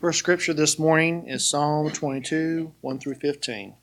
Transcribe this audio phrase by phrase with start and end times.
[0.00, 3.74] First scripture this morning is Psalm 22, 1 through 15.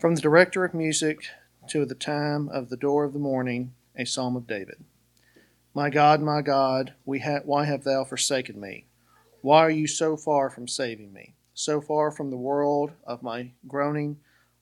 [0.00, 1.20] From the director of music
[1.68, 4.82] to the time of the door of the morning, a psalm of David.
[5.74, 8.86] My God, my God, ha- why have thou forsaken me?
[9.42, 11.34] Why are you so far from saving me?
[11.52, 14.16] So far from the world of my groaning?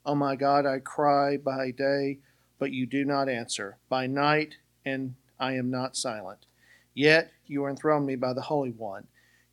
[0.05, 2.19] O oh my God, I cry by day,
[2.59, 6.47] but you do not answer, by night, and I am not silent.
[6.93, 9.07] Yet you are enthroned me by the Holy One.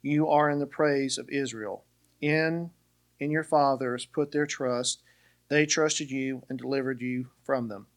[0.06, 1.86] You are in the praise of Israel.
[2.20, 2.72] In
[3.22, 5.02] in your fathers put their trust.
[5.48, 7.88] They trusted you and delivered you from them.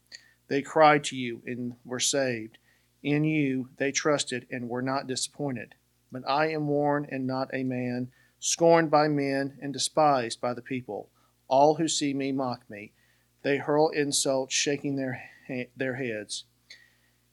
[0.47, 2.59] They cried to you and were saved.
[3.03, 5.75] In you they trusted and were not disappointed.
[6.13, 10.63] But I am worn and not a man, scorned by men and despised by the
[10.63, 11.11] people.
[11.49, 12.93] All who see me mock me.
[13.43, 15.25] They hurl insults, shaking their,
[15.77, 16.45] their heads.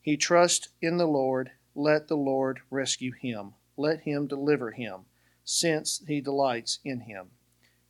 [0.02, 3.54] He trusts in the Lord let the Lord rescue him.
[3.78, 5.06] Let him deliver him,
[5.44, 7.32] since he delights in him.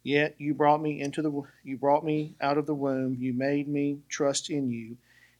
[0.02, 3.16] Yet you brought me into the you brought me out of the womb.
[3.20, 4.98] You made me trust in you,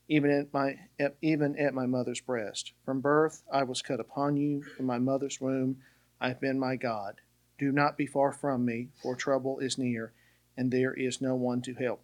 [0.08, 0.80] even at my
[1.22, 2.74] even at my mother's breast.
[2.86, 4.64] From birth I was cut upon you.
[4.64, 5.78] From my mother's womb
[6.20, 7.22] I have been my God.
[7.58, 10.14] Do not be far from me, for trouble is near,
[10.58, 12.04] and there is no one to help.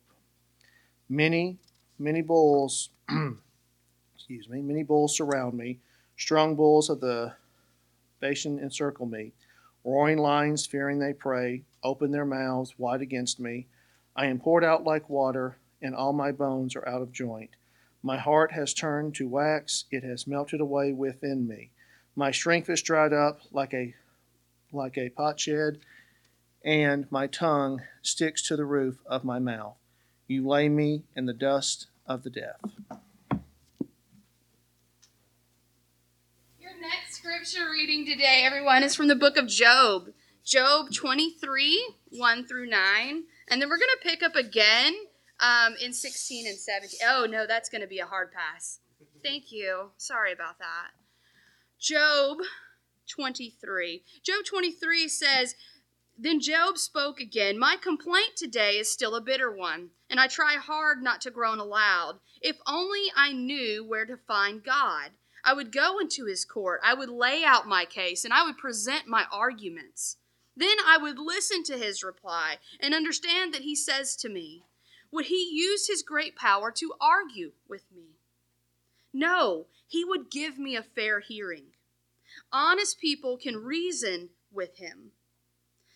[1.07, 1.57] Many
[1.97, 2.89] many bulls,
[4.15, 5.79] excuse me, many bulls surround me
[6.19, 7.33] Strong bulls of the
[8.19, 9.33] Bashan encircle me.
[9.83, 13.67] Roaring lions, fearing they prey, open their mouths wide against me.
[14.15, 17.51] I am poured out like water, and all my bones are out of joint.
[18.03, 21.71] My heart has turned to wax, it has melted away within me.
[22.15, 23.93] My strength is dried up like a
[24.71, 25.79] like a potsherd,
[26.63, 29.77] and my tongue sticks to the roof of my mouth.
[30.27, 32.59] You lay me in the dust of the death.
[37.29, 40.07] Scripture reading today, everyone, is from the book of Job.
[40.43, 43.23] Job 23, 1 through 9.
[43.47, 44.95] And then we're going to pick up again
[45.39, 46.99] um, in 16 and 17.
[47.07, 48.79] Oh, no, that's going to be a hard pass.
[49.23, 49.91] Thank you.
[49.97, 50.87] Sorry about that.
[51.79, 52.39] Job
[53.07, 54.01] 23.
[54.23, 55.53] Job 23 says,
[56.17, 57.59] Then Job spoke again.
[57.59, 61.59] My complaint today is still a bitter one, and I try hard not to groan
[61.59, 62.21] aloud.
[62.41, 65.11] If only I knew where to find God.
[65.43, 66.81] I would go into his court.
[66.83, 70.17] I would lay out my case and I would present my arguments.
[70.55, 74.63] Then I would listen to his reply and understand that he says to me,
[75.11, 78.17] Would he use his great power to argue with me?
[79.13, 81.67] No, he would give me a fair hearing.
[82.51, 85.11] Honest people can reason with him.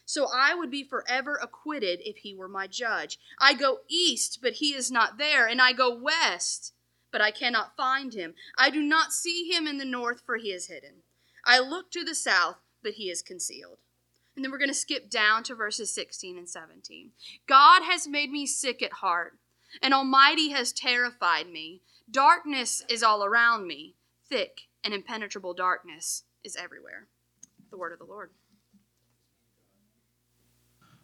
[0.06, 3.20] So I would be forever acquitted if he were my judge.
[3.40, 6.74] I go east, but he is not there, and I go west
[7.14, 8.34] but I cannot find him.
[8.58, 11.04] I do not see him in the north, for he is hidden.
[11.46, 13.78] I look to the south, but he is concealed.
[14.36, 17.12] And then we're going to skip down to verses 16 and 17.
[17.48, 19.38] God has made me sick at heart,
[19.82, 21.82] and Almighty has terrified me.
[22.10, 23.94] Darkness is all around me,
[24.28, 27.08] thick and impenetrable darkness is everywhere.
[27.70, 28.32] The word of the Lord.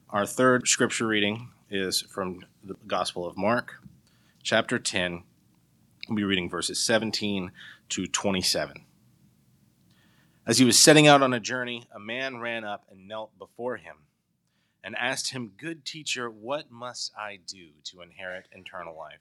[0.10, 3.76] Our third scripture reading is from the Gospel of Mark,
[4.42, 5.24] chapter 10,
[6.10, 7.52] We'll be reading verses 17
[7.90, 8.84] to 27.
[10.48, 13.78] As he was setting out on a journey, a man ran up and knelt before
[13.78, 13.98] him
[14.84, 19.20] and asked him, Good teacher, what must I do to inherit eternal life?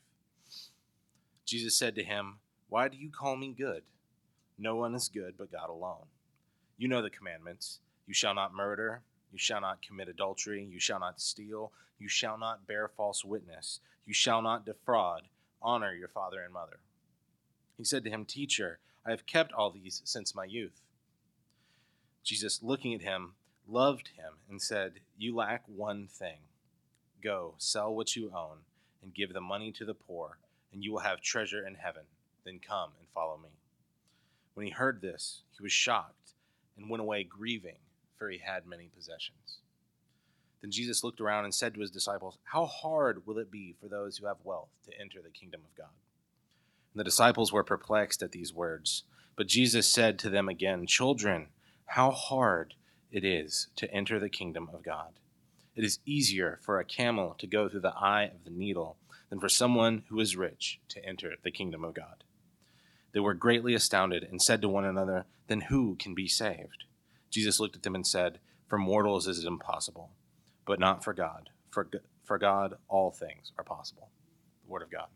[1.45, 2.39] Jesus said to him,
[2.71, 3.83] Why do you call me good?
[4.57, 6.07] No one is good but God alone.
[6.79, 11.01] You know the commandments you shall not murder, you shall not commit adultery, you shall
[11.01, 15.25] not steal, you shall not bear false witness, you shall not defraud
[15.61, 16.79] Honor your father and mother.
[17.77, 20.81] He said to him, Teacher, I have kept all these since my youth.
[22.25, 23.35] Jesus, looking at him,
[23.67, 26.39] loved him and said, You lack one thing.
[27.23, 28.59] Go, sell what you own,
[29.03, 30.39] and give the money to the poor,
[30.73, 32.05] and you will have treasure in heaven.
[32.45, 33.51] Then come and follow me.
[34.55, 36.33] When he heard this, he was shocked
[36.77, 37.79] and went away grieving,
[38.17, 39.59] for he had many possessions.
[40.61, 43.89] Then Jesus looked around and said to his disciples, How hard will it be for
[43.89, 45.95] those who have wealth to enter the kingdom of God?
[46.93, 49.05] And the disciples were perplexed at these words.
[49.37, 51.49] But Jesus said to them again, Children,
[51.87, 52.75] how hard
[53.13, 55.21] it is to enter the kingdom of God.
[55.77, 58.97] It is easier for a camel to go through the eye of the needle
[59.31, 62.25] than for someone who is rich to enter the kingdom of God.
[63.13, 66.85] They were greatly astounded and said to one another, Then who can be saved?
[67.31, 70.11] Jesus looked at them and said, For mortals is it impossible
[70.69, 71.49] but not for God.
[71.71, 71.89] For,
[72.25, 74.11] for God, all things are possible.
[74.65, 75.07] The Word of God.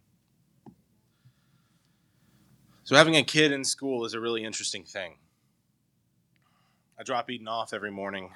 [2.85, 5.17] So, having a kid in school is a really interesting thing.
[6.99, 8.31] I drop Eden off every morning,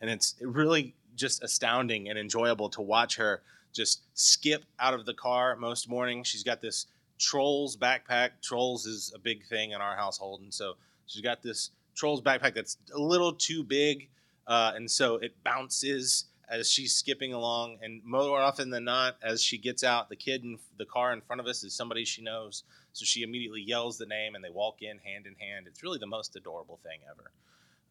[0.00, 3.42] and it's really just astounding and enjoyable to watch her
[3.72, 6.26] just skip out of the car most mornings.
[6.26, 6.86] She's got this
[7.18, 8.30] Trolls backpack.
[8.42, 10.74] Trolls is a big thing in our household, and so
[11.06, 14.08] she's got this Trolls backpack that's a little too big,
[14.46, 17.78] uh, and so it bounces as she's skipping along.
[17.82, 21.22] And more often than not, as she gets out, the kid in the car in
[21.22, 22.62] front of us is somebody she knows,
[22.92, 25.66] so she immediately yells the name, and they walk in hand in hand.
[25.66, 27.32] It's really the most adorable thing ever.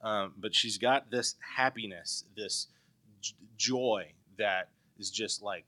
[0.03, 2.67] Um, but she's got this happiness, this
[3.19, 4.69] j- joy that
[4.99, 5.65] is just like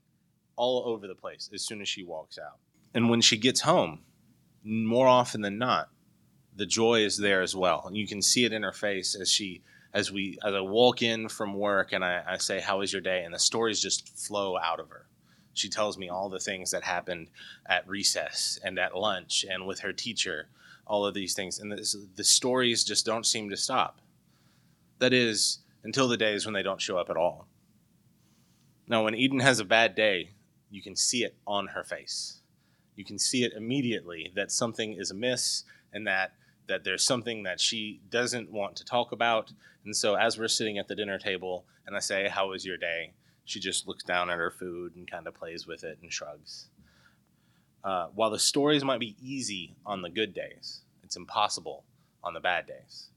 [0.56, 2.58] all over the place as soon as she walks out.
[2.94, 4.00] And when she gets home,
[4.62, 5.88] more often than not,
[6.54, 7.82] the joy is there as well.
[7.86, 9.62] And you can see it in her face as she
[9.94, 13.00] as we as I walk in from work and I, I say, How was your
[13.00, 13.22] day?
[13.24, 15.06] And the stories just flow out of her.
[15.54, 17.28] She tells me all the things that happened
[17.66, 20.48] at recess and at lunch and with her teacher,
[20.84, 21.60] all of these things.
[21.60, 24.00] And this, the stories just don't seem to stop.
[24.98, 27.46] That is, until the days when they don't show up at all.
[28.88, 30.30] Now, when Eden has a bad day,
[30.70, 32.40] you can see it on her face.
[32.96, 35.62] You can see it immediately that something is amiss
[35.92, 36.32] and that
[36.66, 39.52] that there's something that she doesn't want to talk about.
[39.84, 42.76] And so as we're sitting at the dinner table and I say, "How was your
[42.76, 43.12] day?"
[43.44, 46.68] she just looks down at her food and kind of plays with it and shrugs.
[47.82, 51.84] Uh, while the stories might be easy on the good days, it's impossible
[52.22, 53.08] on the bad days.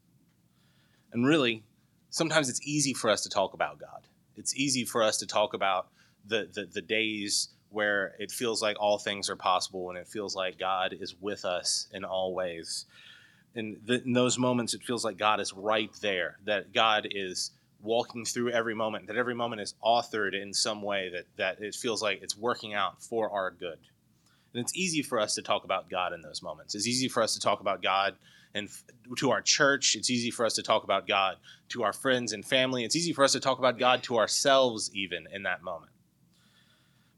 [1.13, 1.63] And really,
[2.09, 4.01] sometimes it's easy for us to talk about God.
[4.35, 5.87] It's easy for us to talk about
[6.25, 10.35] the, the, the days where it feels like all things are possible and it feels
[10.35, 12.85] like God is with us in all ways.
[13.57, 17.51] The, in those moments, it feels like God is right there, that God is
[17.81, 21.73] walking through every moment, that every moment is authored in some way, that, that it
[21.73, 23.79] feels like it's working out for our good.
[24.53, 26.75] And it's easy for us to talk about God in those moments.
[26.75, 28.15] It's easy for us to talk about God
[28.53, 28.69] and
[29.17, 29.95] to our church.
[29.95, 31.37] It's easy for us to talk about God
[31.69, 32.83] to our friends and family.
[32.83, 35.91] It's easy for us to talk about God to ourselves, even in that moment.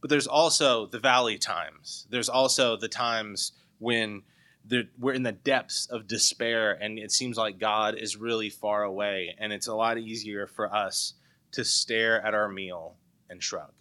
[0.02, 2.08] But there's also the valley times.
[2.10, 4.24] There's also the times when
[4.98, 9.36] we're in the depths of despair and it seems like God is really far away.
[9.40, 11.14] And it's a lot easier for us
[11.54, 12.96] to stare at our meal
[13.30, 13.72] and shrug.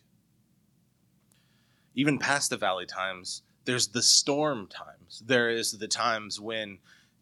[1.95, 5.23] Even past the valley times, there's the storm times.
[5.27, 6.79] There is the times when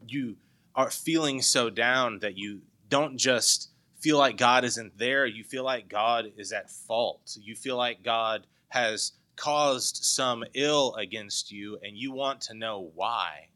[0.06, 0.36] you
[0.74, 5.64] are feeling so down that you don't just feel like God isn't there, you feel
[5.64, 7.36] like God is at fault.
[7.40, 12.90] You feel like God has caused some ill against you and you want to know
[12.94, 13.48] why.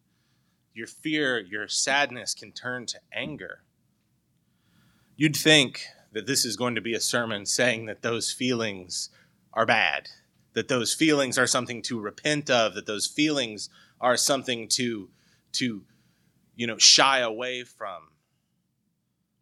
[0.75, 3.63] Your fear, your sadness can turn to anger.
[5.17, 9.11] You'd think that this is going to be a sermon saying that those feelings
[9.53, 10.09] are bad,
[10.55, 13.69] that those feelings are something to repent of, that those feelings
[14.01, 15.11] are something to
[15.53, 15.83] to
[16.57, 18.09] you know shy away from.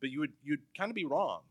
[0.01, 1.43] But you would you'd kind of be wrong.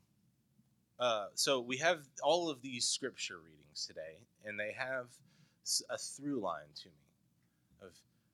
[1.00, 5.08] Uh, so we have all of these scripture readings today, and they have
[5.90, 7.92] a through line to me of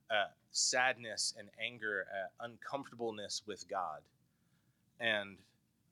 [0.10, 4.01] uh, sadness and anger, uh, uncomfortableness with God.
[5.00, 5.38] And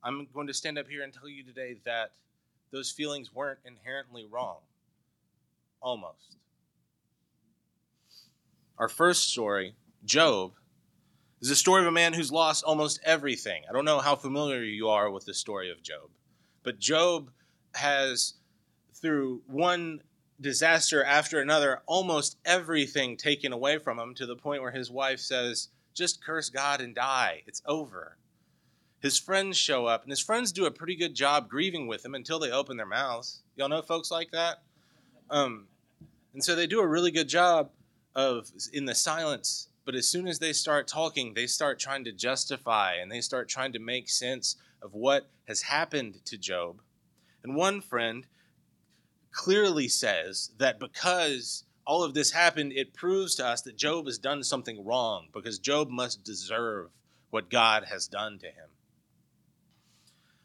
[0.04, 2.12] I'm going to stand up here and tell you today that
[2.72, 4.60] those feelings weren't inherently wrong.
[5.82, 6.38] Almost.
[8.78, 9.76] Our first story,
[10.06, 10.54] Job,
[11.42, 13.64] is a story of a man who's lost almost everything.
[13.68, 16.10] I don't know how familiar you are with the story of Job.
[16.64, 17.32] But Job
[17.74, 18.36] has,
[18.94, 20.02] through one
[20.42, 25.20] disaster after another, almost everything taken away from him to the point where his wife
[25.20, 27.44] says, Just curse God and die.
[27.48, 28.18] It's over.
[29.00, 32.14] His friends show up, and his friends do a pretty good job grieving with him
[32.14, 33.42] until they open their mouths.
[33.56, 34.62] Y'all know folks like that?
[35.30, 35.68] Um,
[36.34, 37.72] and so they do a really good job
[38.16, 42.12] of, in the silence, but as soon as they start talking, they start trying to
[42.12, 46.82] justify and they start trying to make sense of what has happened to Job.
[47.44, 48.26] And one friend
[49.32, 54.18] clearly says that because all of this happened, it proves to us that Job has
[54.18, 56.90] done something wrong because Job must deserve
[57.30, 58.70] what God has done to him.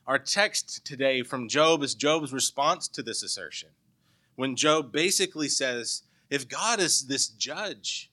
[0.06, 3.70] Our text today from Job is Job's response to this assertion.
[4.36, 8.10] When Job basically says, If God is this judge,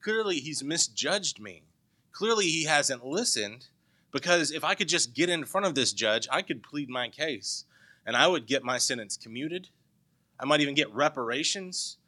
[0.00, 1.64] clearly he's misjudged me.
[2.12, 3.66] Clearly he hasn't listened
[4.12, 7.08] because if I could just get in front of this judge, I could plead my
[7.08, 7.64] case
[8.06, 9.68] and I would get my sentence commuted.
[10.42, 11.98] I might even get reparations.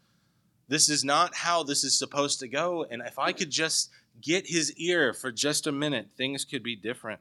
[0.67, 2.85] This is not how this is supposed to go.
[2.91, 6.75] And if I could just get his ear for just a minute, things could be
[6.75, 7.21] different.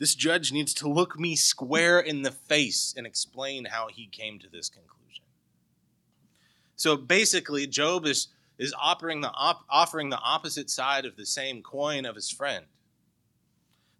[0.00, 4.40] This judge needs to look me square in the face and explain how he came
[4.40, 5.24] to this conclusion.
[6.74, 11.62] So basically, Job is, is offering, the op- offering the opposite side of the same
[11.62, 12.66] coin of his friend.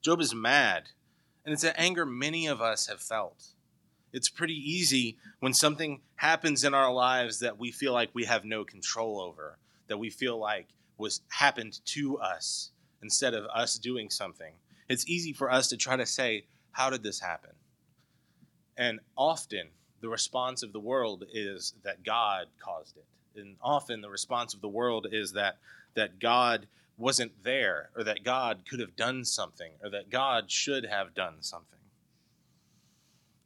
[0.03, 0.91] Job is mad,
[1.45, 3.53] and it's an anger many of us have felt.
[4.13, 8.45] It's pretty easy when something happens in our lives that we feel like we have
[8.45, 12.71] no control over, that we feel like was happened to us
[13.03, 14.55] instead of us doing something.
[14.89, 17.51] It's easy for us to try to say, How did this happen?
[18.77, 19.69] And often
[20.01, 23.05] the response of the world is that God caused it.
[23.39, 25.59] And often the response of the world is that
[25.95, 30.85] that God wasn't there or that God could have done something or that God should
[30.87, 31.78] have done something.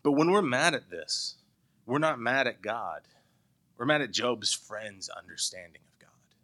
[0.02, 1.36] But when we're mad at this,
[1.86, 3.02] we're not mad at God.
[3.76, 6.36] We're mad at Job's friend's understanding of God.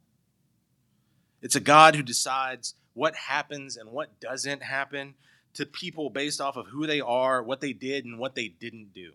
[1.43, 5.15] It's a God who decides what happens and what doesn't happen
[5.55, 8.93] to people based off of who they are, what they did, and what they didn't
[8.95, 9.13] do.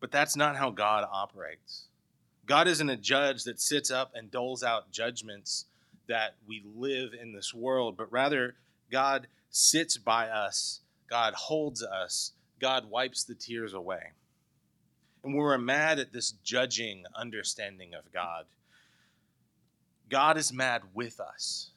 [0.00, 1.84] But that's not how God operates.
[2.46, 5.64] God isn't a judge that sits up and doles out judgments
[6.06, 8.54] that we live in this world, but rather
[8.90, 14.12] God sits by us, God holds us, God wipes the tears away.
[15.22, 18.44] And we're mad at this judging understanding of God.
[20.08, 21.70] God is mad with us.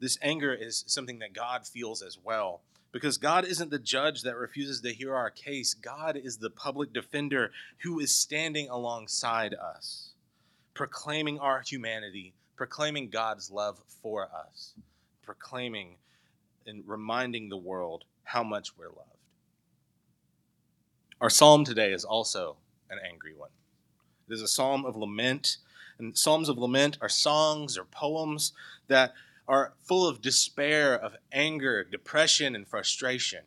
[0.00, 2.60] This anger is something that God feels as well.
[2.92, 5.74] Because God isn't the judge that refuses to hear our case.
[5.74, 7.50] God is the public defender
[7.82, 10.12] who is standing alongside us,
[10.72, 14.74] proclaiming our humanity, proclaiming God's love for us,
[15.22, 15.96] proclaiming
[16.66, 19.15] and reminding the world how much we're loved.
[21.18, 22.56] Our psalm today is also
[22.90, 23.48] an angry one.
[24.28, 25.56] It is a psalm of lament,
[25.98, 28.52] and psalms of lament are songs or poems
[28.88, 29.14] that
[29.48, 33.44] are full of despair, of anger, depression, and frustration.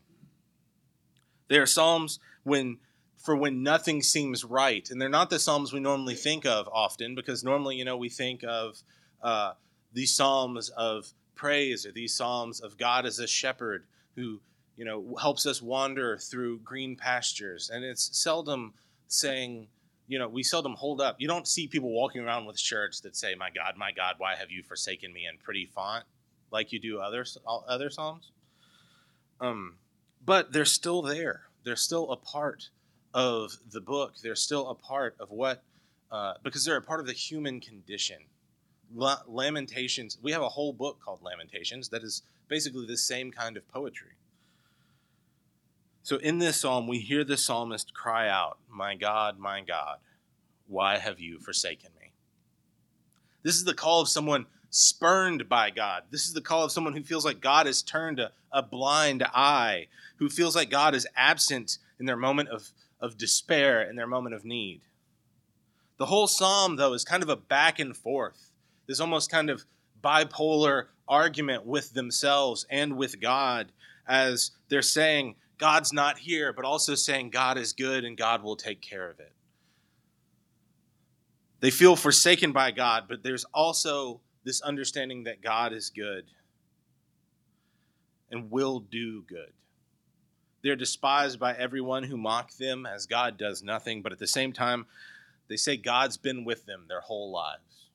[1.47, 2.79] They are psalms when
[3.17, 7.13] for when nothing seems right, and they're not the psalms we normally think of often,
[7.13, 8.81] because normally, you know, we think of
[9.21, 9.53] uh,
[9.93, 13.85] these psalms of praise or these psalms of God as a shepherd
[14.15, 14.39] who
[14.79, 17.69] you know, helps us wander through green pastures.
[17.69, 18.74] And it's seldom
[19.09, 19.67] saying,
[20.07, 21.17] you know, we seldom hold up.
[21.19, 24.36] You don't see people walking around with shirts that say, "My God, my God, why
[24.36, 26.05] have you forsaken me?" in pretty font,
[26.50, 28.31] like you do other other psalms.
[29.41, 29.75] Um,
[30.25, 31.41] but they're still there.
[31.65, 32.69] They're still a part
[33.13, 34.13] of the book.
[34.24, 35.62] They're still a part of what,
[36.09, 38.19] uh, because they're a part of the human condition.
[38.95, 40.17] Lamentations.
[40.21, 44.13] We have a whole book called Lamentations that is basically the same kind of poetry.
[46.09, 49.99] So in this psalm, we hear the psalmist cry out, My God, my God,
[50.65, 52.13] why have you forsaken me?
[53.43, 56.05] This is the call of someone spurned by God.
[56.09, 59.23] This is the call of someone who feels like God has turned a, a blind
[59.35, 59.85] eye,
[60.15, 64.33] who feels like God is absent in their moment of, of despair, in their moment
[64.33, 64.81] of need.
[65.99, 68.49] The whole psalm, though, is kind of a back and forth.
[68.87, 69.63] This almost kind of
[70.03, 73.71] bipolar argument with themselves and with God
[74.07, 78.55] as they're saying, God's not here, but also saying God is good and God will
[78.55, 79.33] take care of it.
[81.59, 86.23] They feel forsaken by God, but there's also this understanding that God is good
[88.31, 89.51] and will do good.
[90.63, 94.53] They're despised by everyone who mock them as God does nothing, but at the same
[94.53, 94.85] time,
[95.49, 97.89] they say God's been with them their whole lives,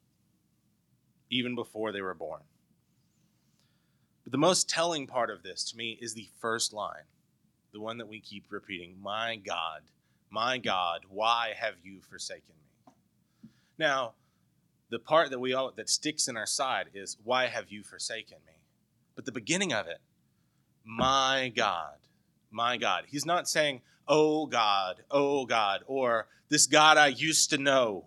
[1.31, 2.43] even before they were born.
[4.25, 7.05] But the most telling part of this to me is the first line
[7.75, 9.83] the one that we keep repeating My God,
[10.31, 12.93] my God, why have you forsaken me?
[13.77, 14.15] Now,
[14.91, 18.39] the part that we all that sticks in our side is why have you forsaken
[18.47, 18.53] me?
[19.17, 19.99] But the beginning of it,
[20.85, 21.97] my God,
[22.51, 23.05] my God.
[23.09, 28.07] He's not saying, oh God, oh God, or this God I used to know,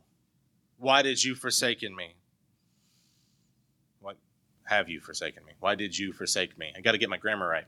[0.78, 2.16] why did you forsaken me?
[4.00, 4.16] What
[4.64, 5.54] have you forsaken me?
[5.60, 6.72] Why did you forsake me?
[6.78, 7.66] I got to get my grammar right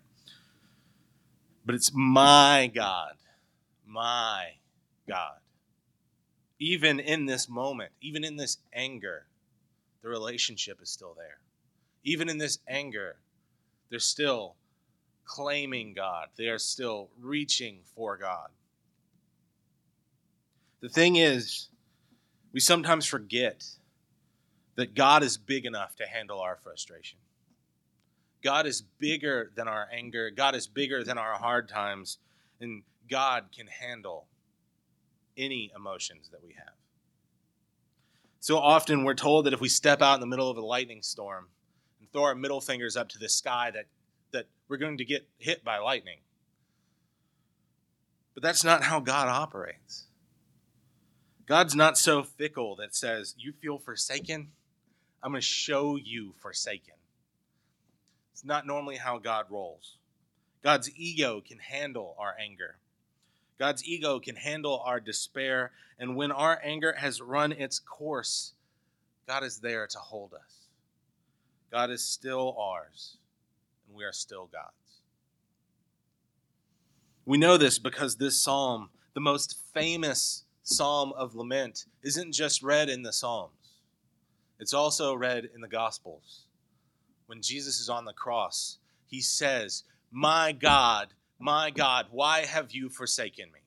[1.70, 3.14] but it's my God,
[3.86, 4.54] my
[5.08, 5.38] God.
[6.58, 9.28] Even in this moment, even in this anger,
[10.02, 11.38] the relationship is still there.
[12.04, 13.18] Even in this anger,
[13.92, 14.56] they're still
[15.26, 18.50] claiming God, they are still reaching for God.
[20.82, 21.68] The thing is,
[22.52, 23.64] we sometimes forget
[24.74, 27.20] that God is big enough to handle our frustration.
[28.44, 32.18] God is bigger than our anger, God is bigger than our hard times,
[32.60, 34.28] and God can handle
[35.38, 36.74] any emotions that we have.
[38.40, 41.02] So often we're told that if we step out in the middle of a lightning
[41.02, 41.48] storm
[42.00, 43.86] and throw our middle fingers up to the sky that,
[44.32, 46.20] that we're going to get hit by lightning.
[48.34, 50.06] But that's not how God operates.
[51.46, 54.52] God's not so fickle that says, You feel forsaken?
[55.22, 56.94] I'm going to show you forsaken.
[58.40, 59.98] It's not normally how God rolls.
[60.64, 62.78] God's ego can handle our anger.
[63.58, 65.74] God's ego can handle our despair.
[66.00, 68.54] And when our anger has run its course,
[69.28, 70.70] God is there to hold us.
[71.70, 73.18] God is still ours,
[73.86, 75.02] and we are still God's.
[77.26, 82.88] We know this because this psalm, the most famous psalm of lament, isn't just read
[82.88, 83.82] in the Psalms,
[84.62, 86.46] it's also read in the Gospels.
[87.30, 92.90] When Jesus is on the cross, he says, My God, my God, why have you
[92.90, 93.60] forsaken me?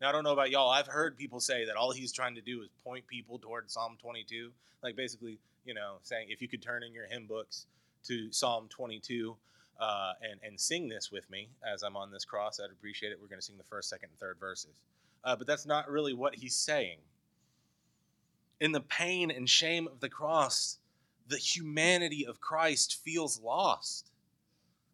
[0.00, 0.70] Now, I don't know about y'all.
[0.70, 3.98] I've heard people say that all he's trying to do is point people toward Psalm
[4.00, 4.52] 22.
[4.84, 7.66] Like basically, you know, saying if you could turn in your hymn books
[8.04, 9.34] to Psalm 22
[9.80, 13.18] uh, and, and sing this with me as I'm on this cross, I'd appreciate it.
[13.20, 14.80] We're going to sing the first, second, and third verses.
[15.24, 16.98] Uh, but that's not really what he's saying.
[18.60, 20.78] In the pain and shame of the cross,
[21.32, 24.10] the humanity of Christ feels lost.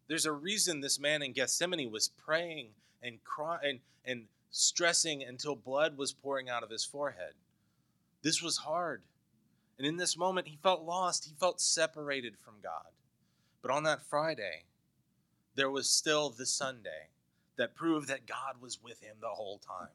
[0.07, 2.69] There's a reason this man in Gethsemane was praying
[3.03, 7.33] and crying and, and stressing until blood was pouring out of his forehead.
[8.21, 9.01] This was hard.
[9.77, 11.25] And in this moment, he felt lost.
[11.25, 12.87] He felt separated from God.
[13.61, 14.63] But on that Friday,
[15.55, 17.09] there was still the Sunday
[17.57, 19.89] that proved that God was with him the whole time.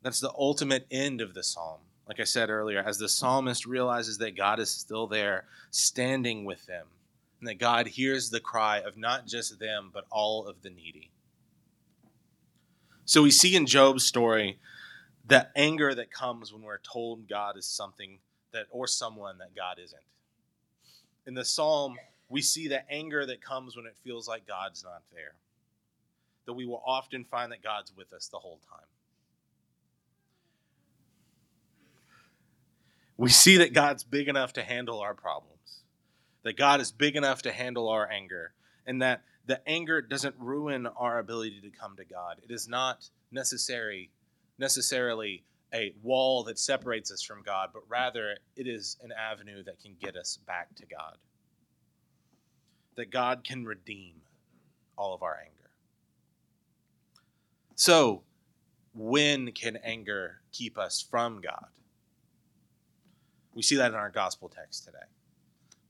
[0.00, 1.80] That's the ultimate end of the psalm.
[2.06, 6.64] Like I said earlier, as the psalmist realizes that God is still there, standing with
[6.66, 6.86] them,
[7.40, 11.10] and that God hears the cry of not just them, but all of the needy.
[13.04, 14.58] So we see in Job's story
[15.26, 18.18] the anger that comes when we're told God is something
[18.52, 20.02] that or someone that God isn't.
[21.26, 21.96] In the psalm,
[22.28, 25.34] we see the anger that comes when it feels like God's not there.
[26.46, 28.86] That we will often find that God's with us the whole time.
[33.16, 35.82] We see that God's big enough to handle our problems,
[36.42, 38.52] that God is big enough to handle our anger,
[38.86, 42.38] and that the anger doesn't ruin our ability to come to God.
[42.42, 44.10] It is not necessary
[44.58, 49.80] necessarily a wall that separates us from God, but rather it is an avenue that
[49.80, 51.16] can get us back to God.
[52.96, 54.14] That God can redeem
[54.96, 55.52] all of our anger.
[57.74, 58.22] So,
[58.94, 61.66] when can anger keep us from God?
[63.56, 64.98] We see that in our gospel text today.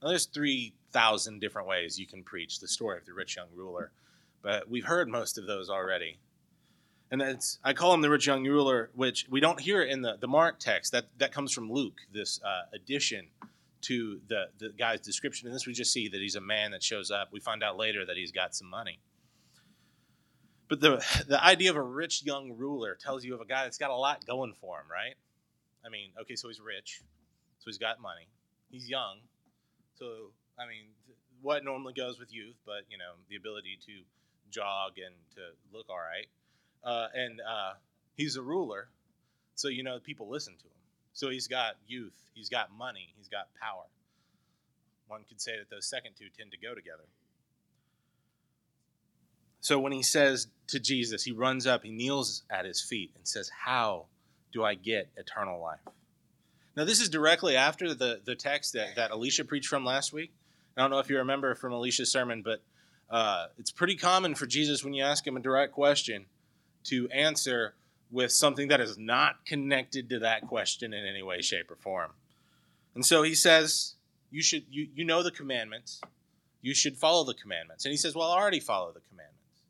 [0.01, 3.91] Now, there's 3,000 different ways you can preach the story of the rich young ruler,
[4.41, 6.17] but we've heard most of those already
[7.09, 10.27] and I call him the rich young ruler, which we don't hear in the, the
[10.27, 10.91] Mark text.
[10.91, 13.27] That that comes from Luke, this uh, addition
[13.81, 15.47] to the the guy's description.
[15.47, 17.29] And this we just see that he's a man that shows up.
[17.31, 18.99] We find out later that he's got some money.
[20.67, 23.77] But the the idea of a rich young ruler tells you of a guy that's
[23.77, 25.15] got a lot going for him, right?
[25.85, 27.01] I mean, okay, so he's rich,
[27.67, 28.27] he's got money,
[28.71, 29.19] he's young,
[29.99, 30.89] so I mean,
[31.41, 34.01] what normally goes with youth, but you know, the ability to
[34.49, 36.27] jog and to look all right
[36.83, 37.73] uh, and uh,
[38.15, 38.87] he's a ruler,
[39.55, 40.71] so you know people listen to him.
[41.13, 43.83] So he's got youth, he's got money, he's got power.
[45.07, 47.03] One could say that those second two tend to go together.
[49.59, 53.27] So when he says to Jesus, he runs up, he kneels at his feet and
[53.27, 54.05] says, How
[54.53, 55.79] do I get eternal life?
[56.77, 60.31] Now, this is directly after the, the text that, that Alicia preached from last week.
[60.77, 62.61] I don't know if you remember from Alicia's sermon, but
[63.09, 66.27] uh, it's pretty common for Jesus when you ask him a direct question
[66.83, 67.73] to answer
[68.11, 72.11] with something that is not connected to that question in any way, shape, or form.
[72.93, 73.95] And so he says,
[74.29, 75.99] You should you, you know the commandments.
[76.61, 77.85] You should follow the commandments.
[77.85, 79.63] And he says, Well, I already follow the commandments.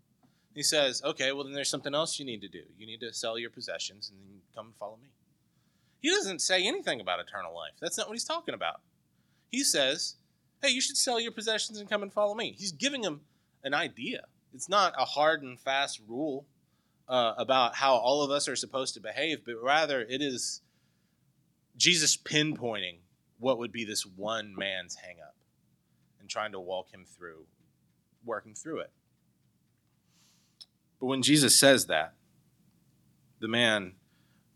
[0.54, 2.63] He says, Okay, well then there's something else you need to do.
[2.78, 5.08] You need to sell your possessions and then come and follow me.
[6.02, 7.74] He doesn't say anything about eternal life.
[7.82, 8.82] That's not what he's talking about.
[9.52, 10.16] He says,
[10.62, 12.56] Hey, you should sell your possessions and come and follow me.
[12.58, 13.22] He's giving him
[13.64, 14.26] an idea.
[14.54, 16.46] It's not a hard and fast rule
[17.08, 20.62] uh, about how all of us are supposed to behave, but rather it is
[21.78, 22.98] Jesus pinpointing
[23.40, 25.36] what would be this one man's hangup
[26.20, 27.46] and trying to walk him through,
[28.26, 28.92] working through it.
[31.00, 32.14] But when Jesus says that,
[33.40, 33.94] the man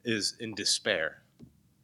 [0.03, 1.20] is in despair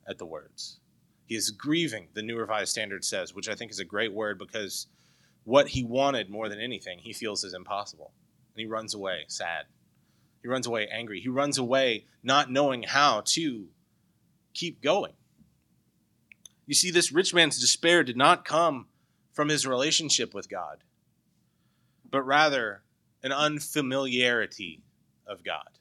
[0.07, 0.79] at the words.
[1.25, 4.39] He is grieving, the New Revised Standard says, which I think is a great word
[4.39, 4.87] because
[5.43, 8.13] what he wanted more than anything, he feels is impossible.
[8.55, 9.65] And he runs away sad.
[10.41, 11.19] He runs away angry.
[11.19, 13.67] He runs away not knowing how to
[14.53, 15.13] keep going.
[16.65, 18.87] You see, this rich man's despair did not come
[19.31, 20.83] from his relationship with God,
[22.09, 22.83] but rather
[23.23, 24.83] an unfamiliarity
[25.25, 25.79] of God.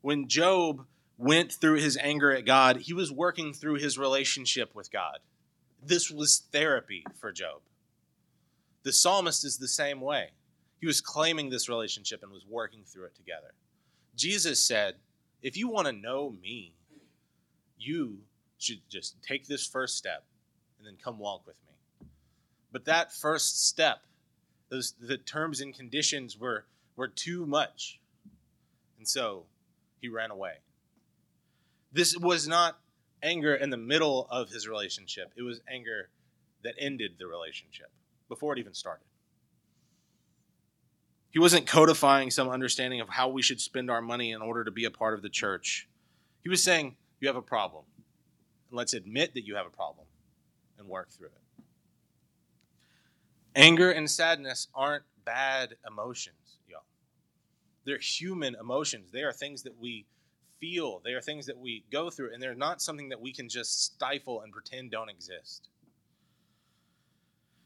[0.00, 4.90] When Job went through his anger at God, he was working through his relationship with
[4.90, 5.18] God.
[5.82, 7.60] This was therapy for Job.
[8.82, 10.30] The psalmist is the same way.
[10.80, 13.54] He was claiming this relationship and was working through it together.
[14.16, 14.96] Jesus said,
[15.42, 16.74] If you want to know me,
[17.78, 18.18] you
[18.58, 20.24] should just take this first step
[20.78, 22.08] and then come walk with me.
[22.72, 24.00] But that first step,
[24.68, 28.00] those the terms and conditions were were too much.
[28.98, 29.44] And so
[30.00, 30.54] he ran away.
[31.94, 32.80] This was not
[33.22, 35.32] anger in the middle of his relationship.
[35.36, 36.10] It was anger
[36.64, 37.88] that ended the relationship
[38.28, 39.06] before it even started.
[41.30, 44.72] He wasn't codifying some understanding of how we should spend our money in order to
[44.72, 45.88] be a part of the church.
[46.42, 47.84] He was saying, You have a problem.
[48.72, 50.06] Let's admit that you have a problem
[50.78, 51.64] and work through it.
[53.54, 56.82] Anger and sadness aren't bad emotions, y'all.
[57.84, 59.12] They're human emotions.
[59.12, 60.06] They are things that we
[60.64, 63.48] feel, they are things that we go through, and they're not something that we can
[63.48, 65.68] just stifle and pretend don't exist.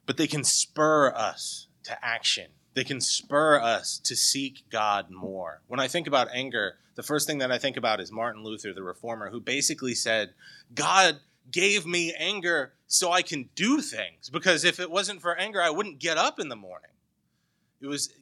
[0.04, 2.46] But they can spur us to action.
[2.74, 5.62] They can spur us to seek God more.
[5.68, 8.72] When I think about anger, the first thing that I think about is Martin Luther,
[8.72, 10.30] the reformer, who basically said,
[10.74, 11.20] God
[11.52, 14.28] gave me anger so I can do things.
[14.28, 16.90] Because if it wasn't for anger, I wouldn't get up in the morning.
[17.80, 18.12] It was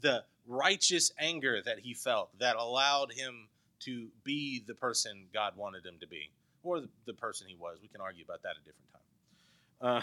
[0.00, 3.48] the righteous anger that he felt that allowed him
[3.80, 6.30] to be the person God wanted him to be,
[6.62, 7.78] or the, the person he was.
[7.80, 9.96] We can argue about that a different time.
[9.96, 10.02] Uh,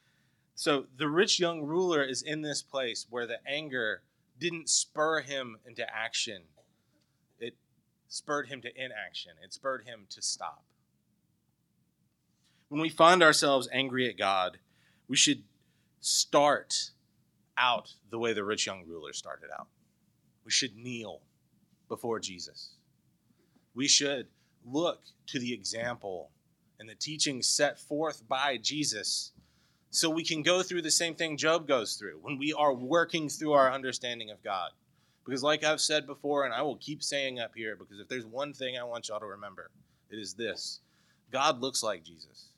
[0.54, 4.02] so the rich young ruler is in this place where the anger
[4.38, 6.42] didn't spur him into action,
[7.40, 7.54] it
[8.08, 10.62] spurred him to inaction, it spurred him to stop.
[12.68, 14.58] When we find ourselves angry at God,
[15.08, 15.42] we should
[16.00, 16.90] start
[17.56, 19.68] out the way the rich young ruler started out.
[20.44, 21.22] We should kneel
[21.88, 22.77] before Jesus.
[23.78, 24.26] We should
[24.66, 26.30] look to the example
[26.80, 29.30] and the teachings set forth by Jesus
[29.90, 33.28] so we can go through the same thing Job goes through when we are working
[33.28, 34.70] through our understanding of God.
[35.24, 38.26] Because, like I've said before, and I will keep saying up here, because if there's
[38.26, 39.70] one thing I want y'all to remember,
[40.10, 40.80] it is this
[41.30, 42.48] God looks like Jesus.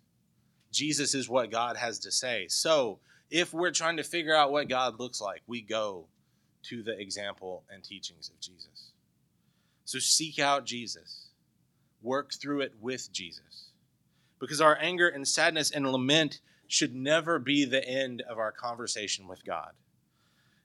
[0.72, 2.46] Jesus is what God has to say.
[2.48, 2.98] So,
[3.30, 6.06] if we're trying to figure out what God looks like, we go
[6.62, 8.92] to the example and teachings of Jesus.
[9.90, 11.31] So seek out Jesus,
[12.00, 13.72] work through it with Jesus.
[14.38, 19.26] Because our anger and sadness and lament should never be the end of our conversation
[19.26, 19.72] with God.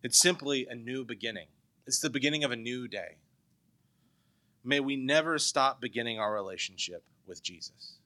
[0.03, 1.47] It's simply a new beginning,
[1.88, 3.15] it's the beginning of a new day.
[4.63, 7.97] May we never stop beginning our relationship with Jesus.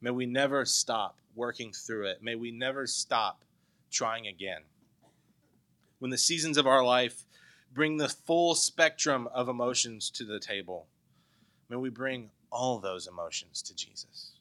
[0.00, 2.20] May we never stop working through it.
[2.20, 3.44] May we never stop
[3.92, 4.62] trying again.
[6.00, 7.27] When the seasons of our life
[7.72, 10.86] bring the full spectrum of emotions to the table,
[11.68, 14.32] may we bring all those emotions to Jesus.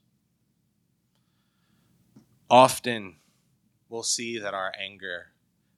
[2.49, 3.17] Often
[3.89, 5.27] we'll see that our anger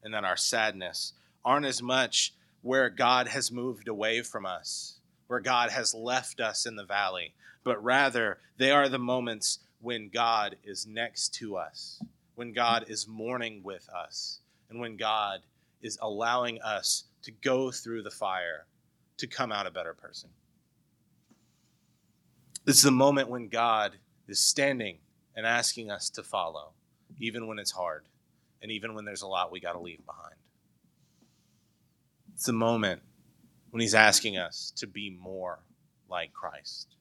[0.04, 5.40] and that our sadness aren't as much where God has moved away from us, where
[5.40, 7.34] God has left us in the valley,
[7.64, 12.02] but rather they are the moments when God is next to us
[12.40, 15.42] when God is mourning with us and when God
[15.82, 18.66] is allowing us to go through the fire
[19.18, 20.30] to come out a better person.
[22.66, 23.94] This is the moment when God
[24.28, 24.98] is standing
[25.36, 26.72] and asking us to follow,
[27.20, 28.06] even when it's hard
[28.62, 30.36] and even when there's a lot we got to leave behind.
[32.34, 33.02] It's the moment
[33.72, 35.60] when He's asking us to be more
[36.10, 36.96] like Christ.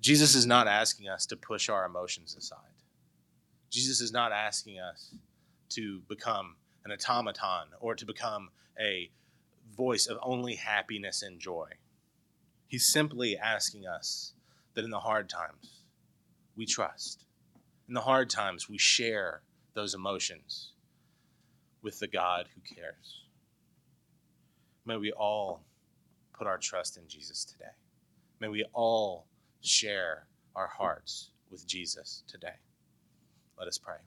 [0.00, 2.58] Jesus is not asking us to push our emotions aside.
[3.70, 5.14] Jesus is not asking us
[5.70, 9.10] to become an automaton or to become a
[9.76, 11.68] voice of only happiness and joy.
[12.66, 14.34] He's simply asking us
[14.74, 15.82] that in the hard times,
[16.56, 17.24] we trust.
[17.88, 19.42] In the hard times, we share
[19.74, 20.72] those emotions
[21.82, 23.24] with the God who cares.
[24.84, 25.64] May we all
[26.32, 27.70] put our trust in Jesus today.
[28.40, 29.26] May we all
[29.60, 32.56] share our hearts with Jesus today.
[33.58, 33.96] Let us pray.